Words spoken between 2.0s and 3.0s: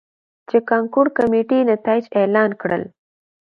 اعلان کړل.